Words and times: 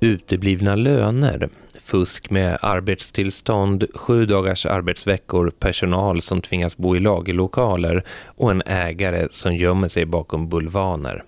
Uteblivna 0.00 0.74
löner, 0.74 1.48
fusk 1.80 2.30
med 2.30 2.58
arbetstillstånd, 2.62 3.84
sju 3.94 4.26
dagars 4.26 4.66
arbetsveckor, 4.66 5.50
personal 5.50 6.22
som 6.22 6.40
tvingas 6.40 6.76
bo 6.76 6.96
i 6.96 7.00
lagerlokaler 7.00 8.04
och 8.26 8.50
en 8.50 8.62
ägare 8.66 9.28
som 9.30 9.54
gömmer 9.54 9.88
sig 9.88 10.06
bakom 10.06 10.48
bulvaner. 10.48 11.24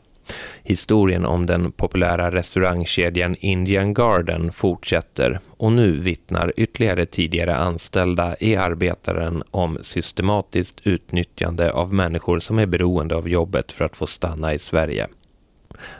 Historien 0.62 1.24
om 1.24 1.46
den 1.46 1.72
populära 1.72 2.30
restaurangkedjan 2.30 3.36
Indian 3.41 3.94
Garden 3.94 4.52
fortsätter 4.52 5.41
och 5.56 5.72
nu 5.72 5.92
vittnar 5.96 6.52
ytterligare 6.56 7.06
tidigare 7.06 7.56
anställda 7.56 8.36
i 8.41 8.56
arbetaren 8.56 9.42
om 9.50 9.78
systematiskt 9.82 10.80
utnyttjande 10.86 11.72
av 11.72 11.94
människor 11.94 12.38
som 12.38 12.58
är 12.58 12.66
beroende 12.66 13.16
av 13.16 13.28
jobbet 13.28 13.72
för 13.72 13.84
att 13.84 13.96
få 13.96 14.06
stanna 14.06 14.55
i 14.55 14.58
Sverige. 14.58 15.06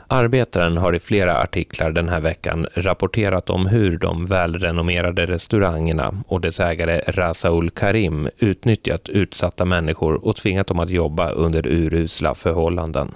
Arbetaren 0.07 0.77
har 0.77 0.95
i 0.95 0.99
flera 0.99 1.37
artiklar 1.37 1.91
den 1.91 2.09
här 2.09 2.21
veckan 2.21 2.67
rapporterat 2.73 3.49
om 3.49 3.65
hur 3.65 3.97
de 3.97 4.25
välrenommerade 4.25 5.25
restaurangerna 5.25 6.13
och 6.27 6.41
dess 6.41 6.59
ägare 6.59 7.01
Rasaul 7.07 7.69
Karim 7.69 8.29
utnyttjat 8.37 9.09
utsatta 9.09 9.65
människor 9.65 10.25
och 10.25 10.35
tvingat 10.35 10.67
dem 10.67 10.79
att 10.79 10.89
jobba 10.89 11.29
under 11.29 11.67
urusla 11.67 12.35
förhållanden. 12.35 13.11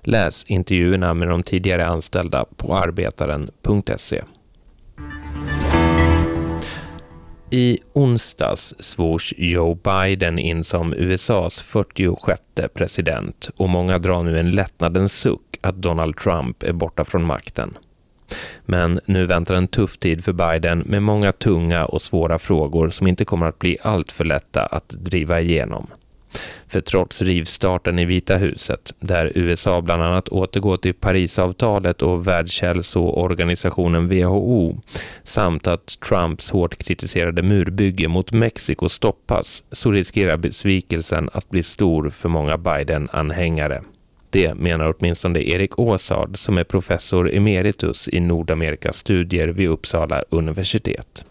Läs 0.00 0.44
intervjuerna 0.44 1.14
med 1.14 1.28
de 1.28 1.42
tidigare 1.42 1.86
anställda 1.86 2.44
på 2.56 2.76
arbetaren.se. 2.76 4.22
I 7.54 7.78
onsdags 7.92 8.74
svors 8.78 9.34
Joe 9.36 9.74
Biden 9.74 10.38
in 10.38 10.64
som 10.64 10.94
USAs 10.94 11.62
46 11.62 12.40
president 12.74 13.50
och 13.56 13.68
många 13.68 13.98
drar 13.98 14.22
nu 14.22 14.38
en 14.38 14.50
lättnadens 14.50 15.12
suck 15.12 15.58
att 15.60 15.74
Donald 15.74 16.16
Trump 16.16 16.62
är 16.62 16.72
borta 16.72 17.04
från 17.04 17.24
makten. 17.24 17.74
Men 18.64 19.00
nu 19.04 19.26
väntar 19.26 19.54
en 19.54 19.68
tuff 19.68 19.96
tid 19.98 20.24
för 20.24 20.32
Biden 20.32 20.78
med 20.78 21.02
många 21.02 21.32
tunga 21.32 21.84
och 21.84 22.02
svåra 22.02 22.38
frågor 22.38 22.90
som 22.90 23.06
inte 23.06 23.24
kommer 23.24 23.46
att 23.46 23.58
bli 23.58 23.78
alltför 23.82 24.24
lätta 24.24 24.66
att 24.66 24.88
driva 24.88 25.40
igenom. 25.40 25.86
För 26.66 26.80
trots 26.80 27.22
rivstarten 27.22 27.98
i 27.98 28.04
Vita 28.04 28.36
huset, 28.36 28.94
där 29.00 29.32
USA 29.34 29.80
bland 29.80 30.02
annat 30.02 30.28
återgår 30.28 30.76
till 30.76 30.94
Parisavtalet 30.94 32.02
och 32.02 32.26
Världshälsoorganisationen 32.26 34.08
WHO, 34.08 34.80
samt 35.22 35.66
att 35.66 36.00
Trumps 36.08 36.50
hårt 36.50 36.78
kritiserade 36.78 37.42
murbygge 37.42 38.08
mot 38.08 38.32
Mexiko 38.32 38.88
stoppas, 38.88 39.64
så 39.72 39.90
riskerar 39.90 40.36
besvikelsen 40.36 41.30
att 41.32 41.50
bli 41.50 41.62
stor 41.62 42.10
för 42.10 42.28
många 42.28 42.56
Biden-anhängare. 42.56 43.82
Det 44.30 44.54
menar 44.54 44.94
åtminstone 44.98 45.40
Erik 45.40 45.78
Åsard 45.78 46.38
som 46.38 46.58
är 46.58 46.64
professor 46.64 47.34
emeritus 47.34 48.08
i 48.08 48.20
Nordamerikas 48.20 49.04
vid 49.10 49.68
Uppsala 49.68 50.22
universitet 50.30 51.24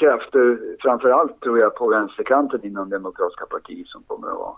krafter, 0.00 0.58
framförallt 0.80 1.40
tror 1.40 1.58
jag 1.58 1.74
på 1.74 1.88
vänsterkanten 1.88 2.64
inom 2.64 2.90
Demokratiska 2.90 3.46
partiet 3.46 3.88
som 3.88 4.02
kommer 4.02 4.28
att, 4.28 4.56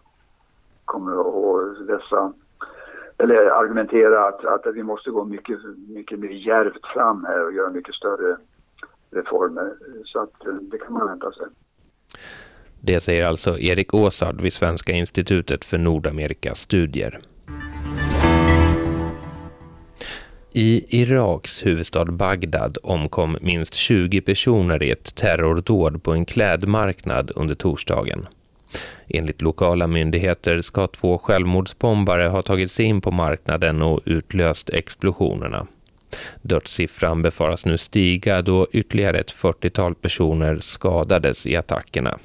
kommer 0.84 1.12
att 1.20 1.86
dessa, 1.86 2.32
eller 3.18 3.46
argumentera 3.46 4.28
att, 4.28 4.44
att 4.44 4.74
vi 4.74 4.82
måste 4.82 5.10
gå 5.10 5.24
mycket, 5.24 5.58
mycket 5.88 6.18
mer 6.18 6.28
djärvt 6.28 6.86
fram 6.94 7.24
här 7.24 7.44
och 7.44 7.52
göra 7.52 7.72
mycket 7.72 7.94
större 7.94 8.36
reformer. 9.10 9.72
Så 10.04 10.20
att 10.20 10.46
eh, 10.46 10.54
det 10.54 10.78
kan 10.78 10.92
man 10.92 11.06
vänta 11.06 11.32
sig. 11.32 11.46
Det 12.80 13.00
säger 13.00 13.24
alltså 13.24 13.58
Erik 13.58 13.94
Åsard 13.94 14.40
vid 14.40 14.52
Svenska 14.52 14.92
institutet 14.92 15.64
för 15.64 15.78
Nordamerikas 15.78 16.58
studier. 16.58 17.18
I 20.54 20.84
Iraks 20.88 21.66
huvudstad 21.66 22.04
Bagdad 22.04 22.78
omkom 22.82 23.36
minst 23.40 23.74
20 23.74 24.20
personer 24.20 24.82
i 24.82 24.90
ett 24.90 25.14
terrordåd 25.14 26.02
på 26.02 26.12
en 26.12 26.24
klädmarknad 26.24 27.30
under 27.34 27.54
torsdagen. 27.54 28.26
Enligt 29.08 29.42
lokala 29.42 29.86
myndigheter 29.86 30.60
ska 30.60 30.86
två 30.86 31.18
självmordsbombare 31.18 32.22
ha 32.22 32.42
tagit 32.42 32.72
sig 32.72 32.84
in 32.84 33.00
på 33.00 33.10
marknaden 33.10 33.82
och 33.82 34.00
utlöst 34.04 34.70
explosionerna. 34.70 35.66
Dödssiffran 36.42 37.22
befaras 37.22 37.66
nu 37.66 37.78
stiga 37.78 38.42
då 38.42 38.66
ytterligare 38.72 39.18
ett 39.18 39.32
40-tal 39.32 39.94
personer 39.94 40.58
skadades 40.60 41.46
i 41.46 41.56
attackerna. 41.56 42.18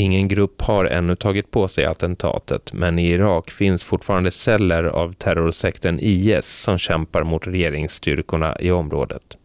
Ingen 0.00 0.28
grupp 0.28 0.62
har 0.62 0.84
ännu 0.84 1.16
tagit 1.16 1.50
på 1.50 1.68
sig 1.68 1.84
attentatet 1.84 2.72
men 2.72 2.98
i 2.98 3.10
Irak 3.10 3.50
finns 3.50 3.84
fortfarande 3.84 4.30
celler 4.30 4.84
av 4.84 5.12
terrorsekten 5.12 5.98
IS 6.00 6.46
som 6.46 6.78
kämpar 6.78 7.24
mot 7.24 7.46
regeringsstyrkorna 7.46 8.56
i 8.60 8.70
området. 8.70 9.36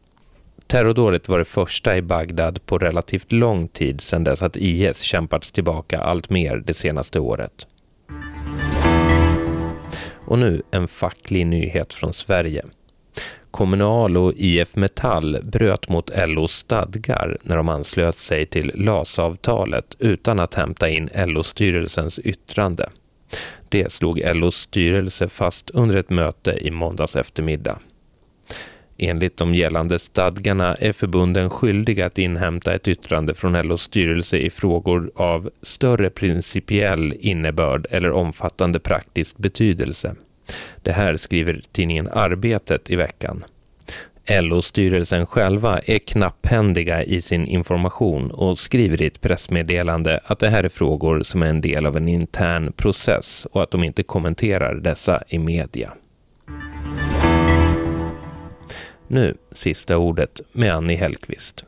Terrordådet 0.67 1.29
var 1.29 1.39
det 1.39 1.45
första 1.45 1.97
i 1.97 2.01
Bagdad 2.01 2.65
på 2.65 2.77
relativt 2.77 3.31
lång 3.31 3.67
tid 3.67 4.01
sedan 4.01 4.23
dess 4.23 4.41
att 4.41 4.57
IS 4.57 5.01
kämpats 5.01 5.51
tillbaka 5.51 5.99
allt 5.99 6.29
mer 6.29 6.63
det 6.65 6.73
senaste 6.73 7.19
året. 7.19 7.67
Och 10.25 10.39
nu 10.39 10.61
en 10.71 10.87
facklig 10.87 11.47
nyhet 11.47 11.93
från 11.93 12.13
Sverige. 12.13 12.65
Kommunal 13.55 14.17
och 14.17 14.33
IF 14.35 14.75
Metall 14.75 15.37
bröt 15.43 15.89
mot 15.89 16.11
LOs 16.27 16.51
stadgar 16.51 17.37
när 17.41 17.55
de 17.55 17.69
anslöt 17.69 18.17
sig 18.17 18.45
till 18.45 18.71
LAS-avtalet 18.75 19.95
utan 19.99 20.39
att 20.39 20.55
hämta 20.55 20.89
in 20.89 21.09
LO-styrelsens 21.15 22.19
yttrande. 22.19 22.89
Det 23.69 23.91
slog 23.91 24.21
LOs 24.35 24.55
styrelse 24.55 25.27
fast 25.27 25.69
under 25.69 25.95
ett 25.95 26.09
möte 26.09 26.57
i 26.61 26.71
måndags 26.71 27.15
eftermiddag. 27.15 27.79
Enligt 28.97 29.37
de 29.37 29.55
gällande 29.55 29.99
stadgarna 29.99 30.75
är 30.75 30.93
förbunden 30.93 31.49
skyldiga 31.49 32.05
att 32.05 32.17
inhämta 32.17 32.73
ett 32.73 32.87
yttrande 32.87 33.33
från 33.33 33.61
LOs 33.61 33.81
styrelse 33.81 34.37
i 34.37 34.49
frågor 34.49 35.11
av 35.15 35.49
större 35.61 36.09
principiell 36.09 37.13
innebörd 37.19 37.87
eller 37.89 38.11
omfattande 38.11 38.79
praktisk 38.79 39.37
betydelse. 39.37 40.15
Det 40.83 40.91
här 40.91 41.17
skriver 41.17 41.61
tidningen 41.71 42.07
Arbetet 42.11 42.89
i 42.89 42.95
veckan. 42.95 43.43
LO-styrelsen 44.41 45.25
själva 45.25 45.77
är 45.85 45.99
knapphändiga 45.99 47.03
i 47.03 47.21
sin 47.21 47.47
information 47.47 48.31
och 48.31 48.57
skriver 48.57 49.01
i 49.01 49.05
ett 49.05 49.21
pressmeddelande 49.21 50.19
att 50.25 50.39
det 50.39 50.49
här 50.49 50.63
är 50.63 50.69
frågor 50.69 51.23
som 51.23 51.43
är 51.43 51.47
en 51.47 51.61
del 51.61 51.85
av 51.85 51.97
en 51.97 52.07
intern 52.07 52.71
process 52.71 53.45
och 53.51 53.63
att 53.63 53.71
de 53.71 53.83
inte 53.83 54.03
kommenterar 54.03 54.75
dessa 54.75 55.23
i 55.27 55.39
media. 55.39 55.93
Nu 59.07 59.37
sista 59.63 59.97
ordet 59.97 60.31
med 60.51 60.75
Annie 60.75 60.97
Hellqvist. 60.97 61.61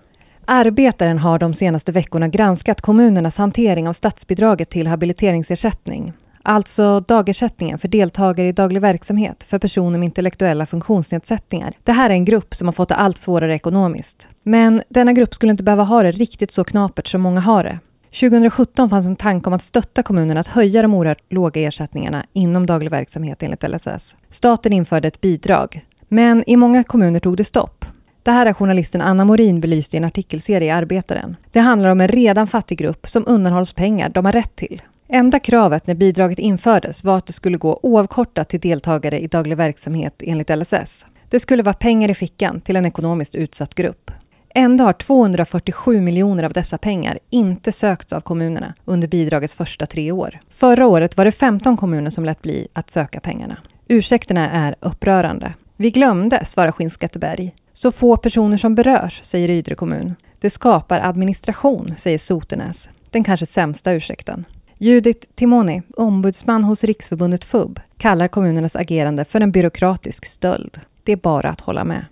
Arbetaren 0.45 1.17
har 1.17 1.39
de 1.39 1.53
senaste 1.53 1.91
veckorna 1.91 2.27
granskat 2.27 2.81
kommunernas 2.81 3.35
hantering 3.35 3.87
av 3.87 3.93
statsbidraget 3.93 4.69
till 4.69 4.87
habiliteringsersättning 4.87 6.13
alltså 6.47 6.99
dagersättningen 6.99 7.79
för 7.79 7.87
deltagare 7.87 8.47
i 8.47 8.51
daglig 8.51 8.81
verksamhet 8.81 9.43
för 9.49 9.59
personer 9.59 9.99
med 9.99 10.05
intellektuella 10.05 10.65
funktionsnedsättningar. 10.65 11.73
Det 11.83 11.91
här 11.91 12.09
är 12.09 12.13
en 12.13 12.25
grupp 12.25 12.55
som 12.55 12.67
har 12.67 12.73
fått 12.73 12.89
det 12.89 12.95
allt 12.95 13.17
svårare 13.17 13.55
ekonomiskt. 13.55 14.23
Men 14.43 14.83
denna 14.89 15.13
grupp 15.13 15.33
skulle 15.33 15.51
inte 15.51 15.63
behöva 15.63 15.83
ha 15.83 16.03
det 16.03 16.11
riktigt 16.11 16.53
så 16.53 16.63
knapert 16.63 17.07
som 17.07 17.21
många 17.21 17.39
har 17.39 17.63
det. 17.63 17.79
2017 18.19 18.89
fanns 18.89 19.05
en 19.05 19.15
tanke 19.15 19.47
om 19.47 19.53
att 19.53 19.65
stötta 19.65 20.03
kommunerna 20.03 20.39
att 20.39 20.47
höja 20.47 20.81
de 20.81 20.93
oerhört 20.93 21.21
låga 21.29 21.61
ersättningarna 21.61 22.25
inom 22.33 22.65
daglig 22.65 22.91
verksamhet 22.91 23.43
enligt 23.43 23.63
LSS. 23.63 24.03
Staten 24.37 24.73
införde 24.73 25.07
ett 25.07 25.21
bidrag, 25.21 25.81
men 26.07 26.43
i 26.49 26.55
många 26.55 26.83
kommuner 26.83 27.19
tog 27.19 27.37
det 27.37 27.47
stopp. 27.47 27.85
Det 28.23 28.31
här 28.31 28.45
har 28.45 28.53
journalisten 28.53 29.01
Anna 29.01 29.25
Morin 29.25 29.59
belyst 29.59 29.93
i 29.93 29.97
en 29.97 30.03
artikelserie 30.03 30.67
i 30.67 30.71
Arbetaren. 30.71 31.35
Det 31.51 31.59
handlar 31.59 31.89
om 31.89 32.01
en 32.01 32.07
redan 32.07 32.47
fattig 32.47 32.77
grupp 32.77 33.07
som 33.09 33.23
undanhålls 33.27 33.73
pengar 33.73 34.09
de 34.09 34.25
har 34.25 34.31
rätt 34.31 34.55
till. 34.55 34.81
Enda 35.09 35.39
kravet 35.39 35.87
när 35.87 35.95
bidraget 35.95 36.39
infördes 36.39 37.03
var 37.03 37.17
att 37.17 37.27
det 37.27 37.33
skulle 37.33 37.57
gå 37.57 37.79
oavkortat 37.83 38.49
till 38.49 38.59
deltagare 38.59 39.19
i 39.19 39.27
daglig 39.27 39.57
verksamhet 39.57 40.13
enligt 40.19 40.49
LSS. 40.49 40.89
Det 41.29 41.39
skulle 41.39 41.63
vara 41.63 41.73
pengar 41.73 42.11
i 42.11 42.15
fickan 42.15 42.61
till 42.61 42.75
en 42.75 42.85
ekonomiskt 42.85 43.35
utsatt 43.35 43.75
grupp. 43.75 44.11
Ändå 44.55 44.83
har 44.83 44.93
247 44.93 46.01
miljoner 46.01 46.43
av 46.43 46.53
dessa 46.53 46.77
pengar 46.77 47.19
inte 47.29 47.73
sökts 47.79 48.13
av 48.13 48.21
kommunerna 48.21 48.73
under 48.85 49.07
bidragets 49.07 49.53
första 49.53 49.85
tre 49.85 50.11
år. 50.11 50.39
Förra 50.59 50.87
året 50.87 51.17
var 51.17 51.25
det 51.25 51.31
15 51.31 51.77
kommuner 51.77 52.11
som 52.11 52.25
lät 52.25 52.41
bli 52.41 52.67
att 52.73 52.91
söka 52.91 53.19
pengarna. 53.19 53.57
Ursäkterna 53.87 54.51
är 54.51 54.75
upprörande. 54.79 55.53
Vi 55.77 55.91
glömde, 55.91 56.47
svarar 56.53 56.71
Skinnskatteberg. 56.71 57.53
Så 57.73 57.91
få 57.91 58.17
personer 58.17 58.57
som 58.57 58.75
berörs, 58.75 59.21
säger 59.31 59.49
Ydre 59.49 59.75
kommun. 59.75 60.15
Det 60.39 60.53
skapar 60.53 60.99
administration, 60.99 61.95
säger 62.03 62.21
Sotenäs. 62.27 62.77
Den 63.11 63.23
kanske 63.23 63.45
sämsta 63.45 63.91
ursäkten. 63.91 64.45
Judith 64.79 65.27
Timoni, 65.35 65.81
ombudsman 65.95 66.63
hos 66.63 66.83
Riksförbundet 66.83 67.43
FUB, 67.43 67.79
kallar 67.97 68.27
kommunernas 68.27 68.75
agerande 68.75 69.25
för 69.25 69.41
en 69.41 69.51
byråkratisk 69.51 70.25
stöld. 70.37 70.79
Det 71.03 71.11
är 71.11 71.15
bara 71.15 71.49
att 71.49 71.61
hålla 71.61 71.83
med. 71.83 72.05